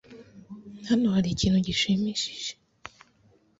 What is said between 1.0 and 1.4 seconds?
hari